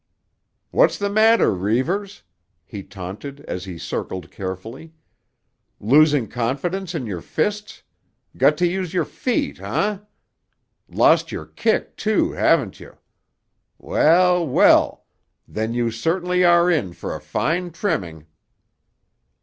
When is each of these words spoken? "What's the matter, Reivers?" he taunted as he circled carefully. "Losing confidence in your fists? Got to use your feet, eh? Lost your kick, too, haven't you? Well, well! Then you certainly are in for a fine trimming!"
"What's 0.71 0.97
the 0.97 1.11
matter, 1.11 1.53
Reivers?" 1.53 2.23
he 2.65 2.81
taunted 2.81 3.41
as 3.41 3.65
he 3.65 3.77
circled 3.77 4.31
carefully. 4.31 4.93
"Losing 5.79 6.27
confidence 6.27 6.95
in 6.95 7.05
your 7.05 7.21
fists? 7.21 7.83
Got 8.35 8.57
to 8.57 8.67
use 8.67 8.95
your 8.95 9.05
feet, 9.05 9.61
eh? 9.61 9.99
Lost 10.89 11.31
your 11.31 11.45
kick, 11.45 11.97
too, 11.97 12.31
haven't 12.31 12.79
you? 12.79 12.97
Well, 13.77 14.43
well! 14.47 15.05
Then 15.47 15.75
you 15.75 15.91
certainly 15.91 16.43
are 16.43 16.67
in 16.71 16.93
for 16.93 17.13
a 17.13 17.21
fine 17.21 17.69
trimming!" 17.69 18.25